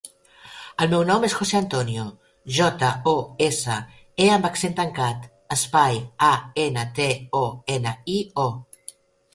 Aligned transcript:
El 0.83 0.87
meu 0.93 1.01
nom 1.09 1.25
és 1.27 1.35
José 1.41 1.59
antonio: 1.59 2.05
jota, 2.59 2.89
o, 3.11 3.13
essa, 3.49 3.77
e 4.27 4.31
amb 4.39 4.49
accent 4.51 4.75
tancat, 4.81 5.29
espai, 5.59 6.03
a, 6.31 6.33
ena, 6.67 6.89
te, 7.01 7.09
o, 7.45 7.45
ena, 7.79 7.97
i, 8.19 8.19
o. 8.49 8.51